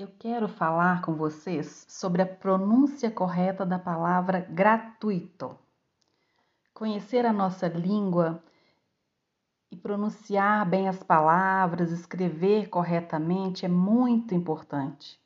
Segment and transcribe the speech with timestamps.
[0.00, 5.54] Eu quero falar com vocês sobre a pronúncia correta da palavra gratuito.
[6.72, 8.42] Conhecer a nossa língua
[9.70, 15.20] e pronunciar bem as palavras, escrever corretamente é muito importante.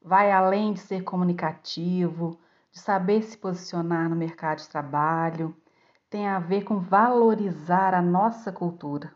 [0.00, 2.38] Vai além de ser comunicativo,
[2.70, 5.52] de saber se posicionar no mercado de trabalho,
[6.08, 9.12] tem a ver com valorizar a nossa cultura.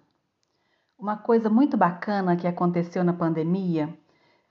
[0.99, 3.97] Uma coisa muito bacana que aconteceu na pandemia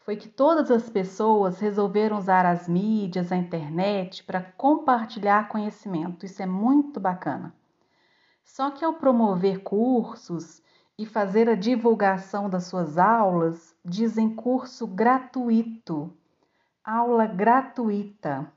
[0.05, 6.27] foi que todas as pessoas resolveram usar as mídias, a internet para compartilhar conhecimento.
[6.27, 7.51] Isso é muito bacana.
[8.43, 10.61] Só que ao promover cursos
[10.95, 16.15] e fazer a divulgação das suas aulas, dizem curso gratuito,
[16.83, 18.47] aula gratuita.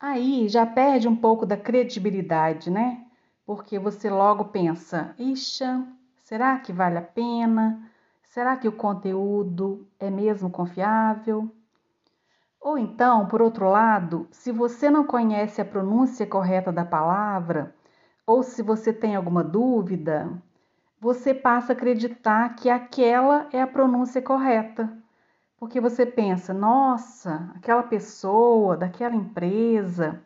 [0.00, 3.06] Aí já perde um pouco da credibilidade, né?
[3.46, 5.86] Porque você logo pensa: ixa,
[6.16, 7.88] será que vale a pena?
[8.36, 11.50] Será que o conteúdo é mesmo confiável?
[12.60, 17.74] Ou então, por outro lado, se você não conhece a pronúncia correta da palavra,
[18.26, 20.30] ou se você tem alguma dúvida,
[21.00, 24.94] você passa a acreditar que aquela é a pronúncia correta.
[25.56, 30.22] Porque você pensa, nossa, aquela pessoa, daquela empresa,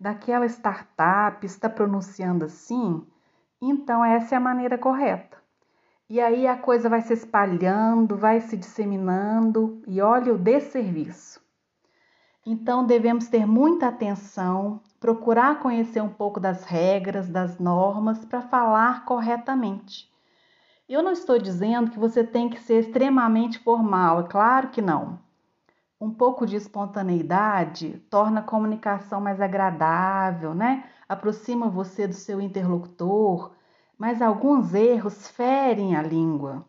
[0.00, 3.06] daquela startup está pronunciando assim,
[3.60, 5.41] então essa é a maneira correta.
[6.12, 11.40] E aí a coisa vai se espalhando, vai se disseminando e olha o desserviço.
[12.44, 19.06] Então devemos ter muita atenção, procurar conhecer um pouco das regras, das normas para falar
[19.06, 20.12] corretamente.
[20.86, 25.18] Eu não estou dizendo que você tem que ser extremamente formal, é claro que não.
[25.98, 30.84] Um pouco de espontaneidade torna a comunicação mais agradável, né?
[31.08, 33.52] Aproxima você do seu interlocutor,
[34.02, 36.66] mas alguns erros ferem a língua.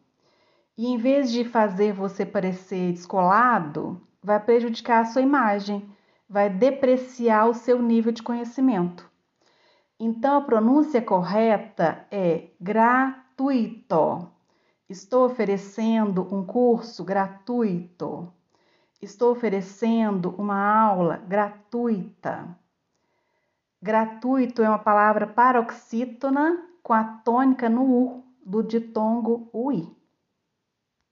[0.78, 5.84] E em vez de fazer você parecer descolado, vai prejudicar a sua imagem,
[6.30, 9.10] vai depreciar o seu nível de conhecimento.
[10.00, 14.30] Então a pronúncia correta é gratuito.
[14.88, 18.32] Estou oferecendo um curso gratuito.
[19.02, 22.56] Estou oferecendo uma aula gratuita.
[23.84, 29.94] Gratuito é uma palavra paroxítona com a tônica no U do ditongo UI.